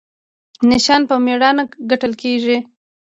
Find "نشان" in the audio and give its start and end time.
0.69-1.01